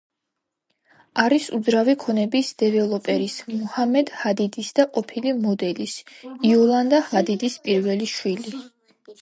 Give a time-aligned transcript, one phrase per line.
[1.23, 5.99] არის უძრავი ქონების დეველოპერის, მუჰამედ ჰადიდის და ყოფილი მოდელის
[6.53, 8.57] იოლანდა ჰადიდის პირველი შვილი.